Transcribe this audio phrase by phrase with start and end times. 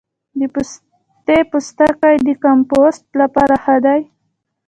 [0.39, 4.01] د پستې پوستکی د کمپوسټ لپاره ښه دی؟